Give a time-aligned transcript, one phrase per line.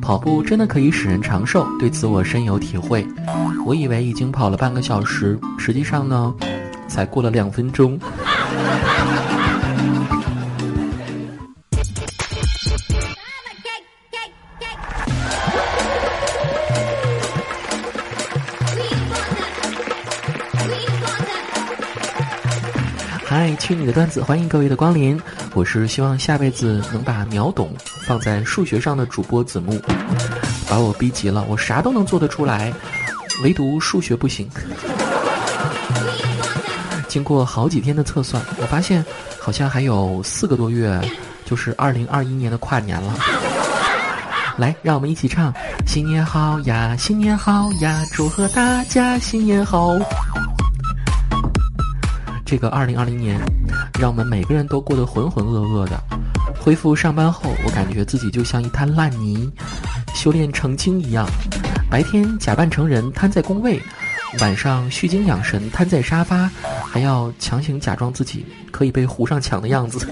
[0.00, 3.06] 跑步真的可以使人长寿，对此我深有体会。
[3.66, 6.34] 我以为已经跑了半个小时，实际上呢，
[6.88, 7.98] 才过了两分钟。
[23.28, 24.22] 嗨，去你的段子！
[24.22, 25.20] 欢迎各位的光临，
[25.52, 27.70] 我是希望下辈子能把秒懂
[28.06, 29.78] 放在数学上的主播子木，
[30.66, 32.72] 把我逼急了，我啥都能做得出来，
[33.42, 34.48] 唯独数学不行。
[37.06, 39.04] 经过好几天的测算，我发现
[39.38, 40.98] 好像还有四个多月，
[41.44, 43.14] 就是二零二一年的跨年了。
[44.56, 45.52] 来，让我们一起唱：
[45.86, 49.98] 新年好呀，新年好呀，祝贺大家新年好。
[52.48, 53.38] 这个二零二零年，
[54.00, 56.02] 让我们每个人都过得浑浑噩噩的。
[56.58, 59.52] 恢复上班后，我感觉自己就像一滩烂泥，
[60.14, 61.28] 修炼成精一样。
[61.90, 63.78] 白天假扮成人瘫在工位，
[64.40, 66.50] 晚上蓄精养神瘫在沙发，
[66.86, 70.10] 还要强行假装自己可以被糊上墙的样子。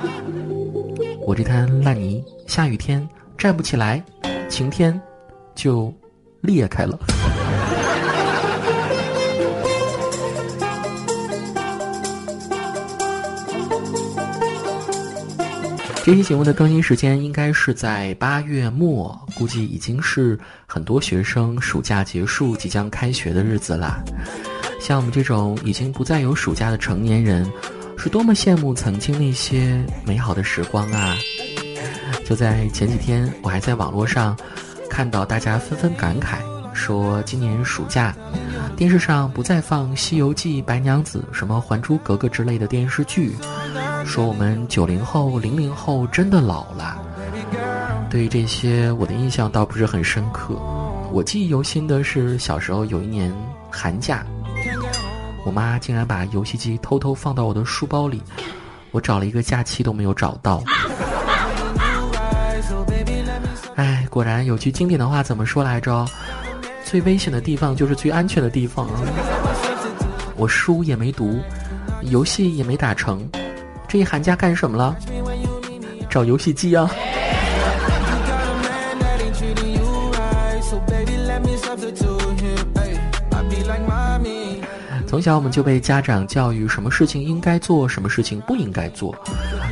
[1.26, 4.04] 我这滩烂泥，下雨天站不起来，
[4.50, 5.00] 晴天
[5.54, 5.90] 就
[6.42, 6.98] 裂开了。
[16.06, 23.98] 这期节目的更新时间应该是在八月末，估计已经是很多学生暑假结束、即将开学的日子啦。
[24.80, 27.44] 像我们这种已经不再有暑假的成年人，
[27.98, 31.16] 是多么羡慕曾经那些美好的时光啊！
[32.24, 34.38] 就在前几天，我还在网络上
[34.88, 36.36] 看到大家纷纷感慨，
[36.72, 38.14] 说今年暑假
[38.76, 43.34] 电视上不再放《西游记》《白娘子》什么《还珠格格》之类的电视剧。
[44.06, 46.96] 说我们九零后、零零后真的老了。
[48.08, 50.54] 对于这些，我的印象倒不是很深刻。
[51.12, 53.34] 我记忆犹新的是小时候有一年
[53.70, 54.24] 寒假，
[55.44, 58.22] 我妈竟然把游戏机偷偷放到我的书包里，
[58.92, 60.62] 我找了一个假期都没有找到。
[63.74, 66.06] 哎，果然有句经典的话怎么说来着？
[66.84, 68.88] 最危险的地方就是最安全的地方！
[70.36, 71.40] 我书也没读，
[72.02, 73.28] 游戏也没打成。
[73.88, 74.96] 这一寒假干什么了？
[76.08, 76.90] 找游戏机啊！
[85.06, 89.14] 从小我们就被家长教育，什么事情应该做，什么事情不应该做。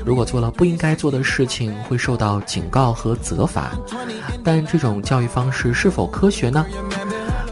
[0.04, 3.72] 如果做了不应该做的事情，会受到警告和责罚。
[4.44, 6.64] 但这种教育方式是否科学呢？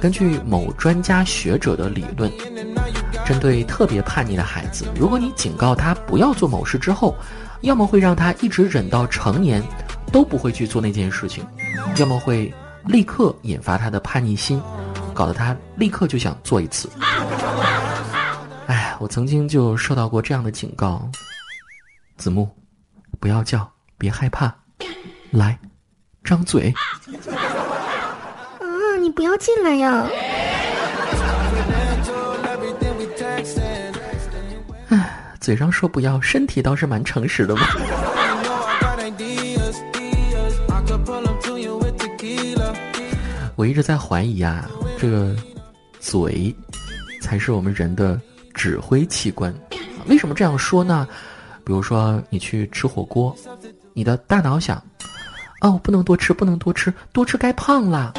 [0.01, 2.31] 根据某专家学者的理论。
[3.33, 7.17] 针对特别叛逆的孩子，如果你警告他不要做某事之后，
[7.63, 9.63] 要么会让他一直忍到成年，
[10.13, 11.43] 都不会去做那件事情；
[11.97, 12.53] 要么会
[12.85, 14.61] 立刻引发他的叛逆心，
[15.15, 16.91] 搞得他立刻就想做一次。
[18.67, 21.11] 哎，我曾经就受到过这样的警告：
[22.19, 22.47] 子木，
[23.19, 23.67] 不要叫，
[23.97, 24.55] 别害怕，
[25.31, 25.59] 来，
[26.23, 26.75] 张嘴。
[28.61, 30.07] 啊，你不要进来呀！
[35.43, 37.63] 嘴上说不要，身体倒是蛮诚实的嘛。
[43.57, 45.35] 我一直在怀疑啊，这个
[45.99, 46.55] 嘴
[47.21, 48.21] 才是我们人的
[48.55, 49.53] 指挥器官。
[50.07, 51.09] 为什么这样说呢？
[51.65, 53.37] 比如说你去吃火锅，
[53.95, 54.81] 你的大脑想，
[55.61, 58.15] 哦，不能多吃，不能多吃，多吃该胖啦。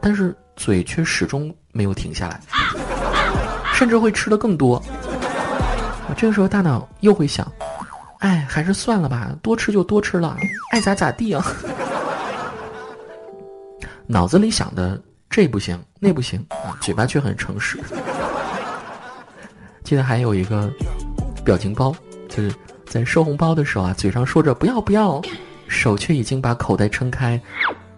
[0.00, 2.40] 但是嘴却始终没有停下来，
[3.74, 4.80] 甚至会吃的更多。
[6.14, 7.50] 这个时候大脑又会想，
[8.20, 10.36] 哎，还是算了吧，多吃就多吃了，
[10.70, 11.44] 爱咋咋地啊。
[14.06, 17.78] 脑子里想的这不行那不行啊，嘴巴却很诚实。
[19.82, 20.70] 记得还有一个
[21.44, 21.94] 表情包，
[22.28, 22.54] 就是
[22.86, 25.20] 在收红包的时候啊，嘴上说着不要不要，
[25.68, 27.40] 手却已经把口袋撑开，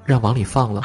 [0.05, 0.83] 让往里放了。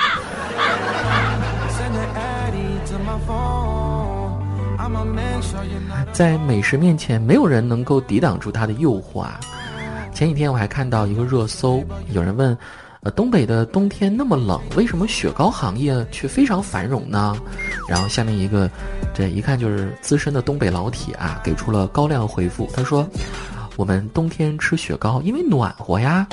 [6.14, 9.40] 在美食面前，没有人能够抵挡住它的诱惑啊！
[10.14, 12.56] 前几天我还看到一个热搜，有人问：
[13.02, 17.36] 呃，东北的冬天那么冷，为什么雪糕行业却非常繁荣呢？
[17.90, 18.70] 然后下面一个，
[19.12, 22.70] 这一看就是资深的东北老铁啊，给出了高亮回复。
[22.76, 23.10] 他说：
[23.76, 26.28] 我们冬天吃雪糕，因为暖和呀！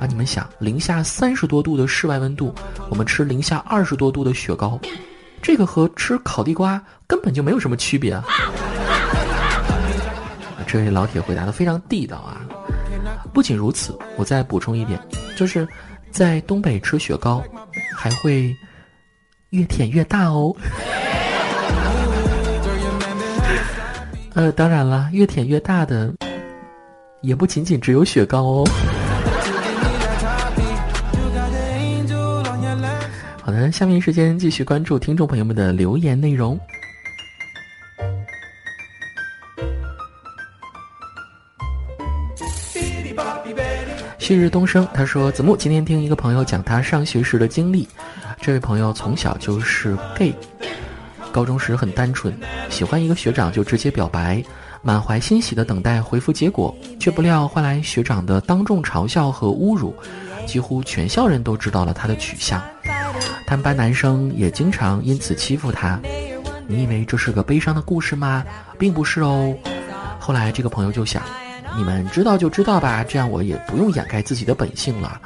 [0.00, 2.54] 啊，你们想，零下三十多度的室外温度，
[2.88, 4.80] 我们吃零下二十多度的雪糕，
[5.42, 8.24] 这个和吃烤地瓜根本就没有什么区别啊！
[10.66, 12.40] 这位老铁回答的非常地道啊！
[13.32, 15.00] 不仅如此，我再补充一点，
[15.36, 15.66] 就是
[16.10, 17.42] 在东北吃雪糕，
[17.96, 18.54] 还会
[19.50, 20.54] 越舔越大哦。
[24.34, 26.12] 呃，当然了，越舔越大的，
[27.22, 28.68] 也不仅仅只有雪糕哦。
[33.40, 36.58] 好的，下面时间继续关注听众朋友们的留言内容。
[44.26, 47.88] 旭日东升，他说：“子木今天听一个朋友讲他上学时的经历，
[48.40, 50.34] 这位朋友从小就是 gay。”
[51.30, 52.36] 高中时很单纯，
[52.68, 54.42] 喜欢一个学长就直接表白，
[54.82, 59.94] 满怀欣喜的等待回复结果，却不料换来学长的当众嘲笑和侮辱，
[60.44, 62.60] 几乎全校人都知道了他的取向，
[63.46, 66.00] 他们班男生也经常因此欺负他。
[66.66, 68.44] 你以为这是个悲伤的故事吗？
[68.76, 69.54] 并不是哦。
[70.18, 71.22] 后来这个朋友就想，
[71.76, 75.20] 你们知道就知道吧，这样我也不用掩盖自己的本性了。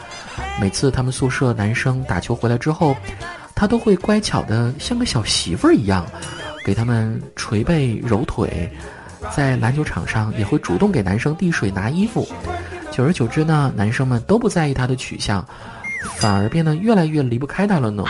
[0.60, 2.96] 每次他们宿舍男生打球回来之后。
[3.52, 6.06] 他都会乖巧的像个小媳妇儿一样，
[6.64, 8.72] 给他们捶背揉腿，
[9.36, 12.26] 在篮球场上也会主动给男生递水拿衣服。
[12.90, 15.46] 久而久之呢，男生们都不在意他的取向，
[16.16, 18.02] 反而变得越来越离不开他了呢。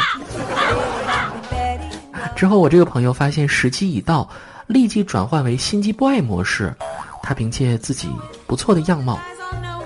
[2.37, 4.31] 之后我这个朋友发现时机已到，
[4.69, 6.73] 立即转换为心机 boy 模式。
[7.31, 8.09] 她凭借自己
[8.45, 9.17] 不错的样貌，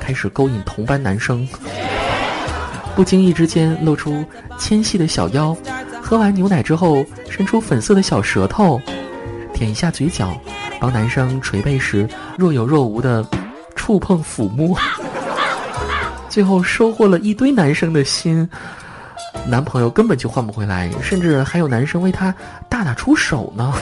[0.00, 1.46] 开始勾引同班男生。
[2.96, 4.25] 不经意之间露出
[4.56, 5.55] 纤细的小腰，
[6.02, 8.81] 喝完牛奶之后伸出粉色的小舌头，
[9.52, 10.35] 舔一下嘴角，
[10.81, 12.08] 帮男生捶背时
[12.38, 13.23] 若有若无的
[13.76, 14.75] 触碰抚摸，
[16.31, 18.49] 最后收获了一堆男生的心。
[19.47, 22.35] 男朋友根本就换不回来，甚至还有男生为她
[22.70, 23.75] 大打出手呢。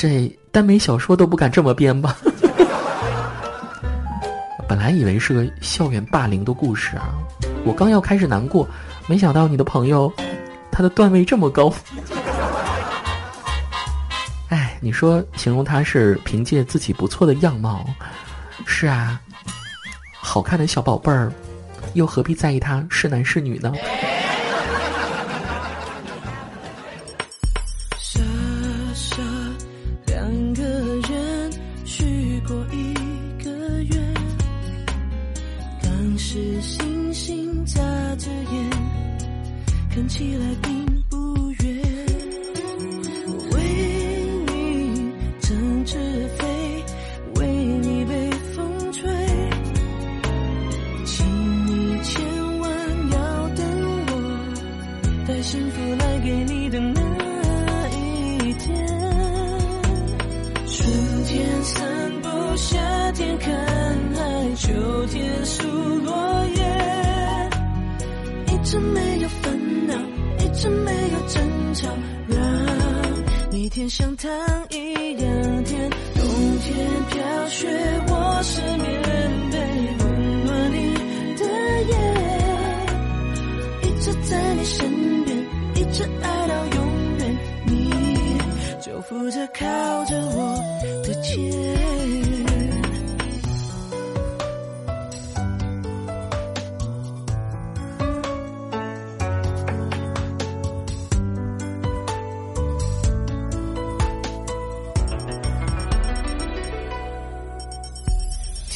[0.00, 2.16] 这耽美小说都不敢这么编吧？
[4.66, 7.10] 本来以为是个校园霸凌的故事啊，
[7.66, 8.66] 我刚要开始难过，
[9.06, 10.10] 没想到你的朋友，
[10.72, 11.70] 他的段位这么高。
[14.48, 17.84] 哎，你说形容他是凭借自己不错的样貌，
[18.64, 19.20] 是啊，
[20.18, 21.30] 好看的小宝贝儿，
[21.92, 23.70] 又何必在意他是男是女呢？
[73.90, 74.30] 像糖
[74.70, 76.24] 一样甜，冬
[76.60, 77.66] 天飘雪，
[78.06, 79.02] 我是棉
[79.50, 79.58] 被，
[79.98, 80.94] 温暖你
[81.36, 81.42] 的
[81.88, 81.92] 眼，
[83.82, 85.36] 一直在你身边，
[85.74, 86.78] 一直爱到永
[87.18, 87.36] 远，
[87.66, 87.90] 你
[88.80, 89.64] 就负责靠
[90.04, 90.56] 着我
[91.04, 91.59] 的肩。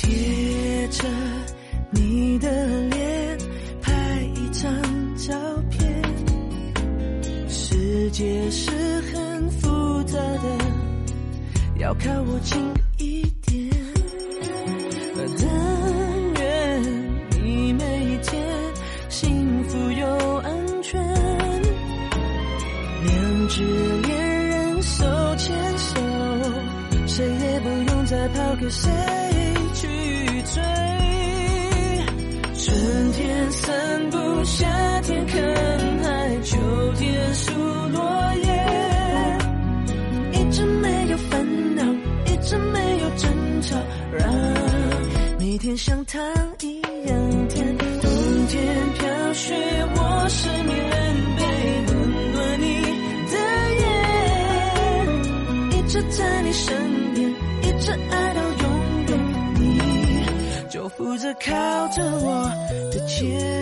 [0.04, 1.08] 贴着
[1.90, 3.38] 你的脸
[3.80, 3.92] 拍
[4.34, 4.70] 一张
[5.16, 5.34] 照
[5.70, 6.02] 片。
[7.48, 8.70] 世界是
[9.00, 10.58] 很复杂的，
[11.78, 12.60] 要靠我近
[12.98, 13.70] 一点。
[15.16, 15.48] 但
[16.38, 16.82] 愿
[17.42, 18.44] 你每一天
[19.08, 20.06] 幸福又
[20.38, 21.02] 安全。
[23.06, 23.62] 两只
[24.02, 25.04] 恋人手
[25.36, 26.00] 牵手，
[27.06, 28.90] 谁也不用再抛给谁。
[30.44, 30.62] 追。
[32.56, 35.42] 春天散步，夏天看
[36.02, 36.56] 海，秋
[36.96, 37.52] 天数
[37.92, 38.48] 落叶。
[40.32, 41.82] 一直没有烦恼，
[42.26, 43.30] 一直没有争
[43.62, 43.76] 吵，
[44.12, 44.32] 让
[45.38, 46.22] 每天像糖
[46.60, 48.10] 一样甜，冬
[48.48, 48.64] 天
[48.98, 49.54] 飘雪，
[49.96, 50.74] 我是棉
[51.36, 51.42] 被，
[51.88, 51.92] 温
[52.32, 52.64] 暖你
[53.30, 53.34] 的
[53.80, 53.84] 眼，
[55.72, 56.64] 一直在你身
[57.14, 57.28] 边，
[57.62, 58.23] 一直爱，
[61.04, 62.48] 你就负责靠着我
[62.90, 63.53] 的肩。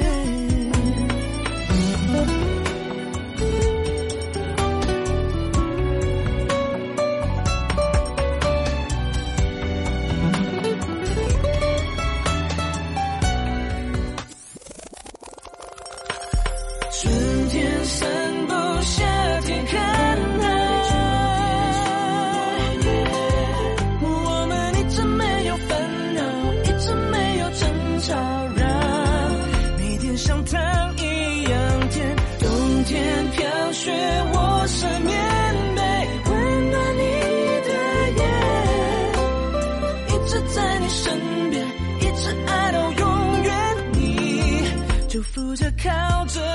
[45.78, 46.51] 靠着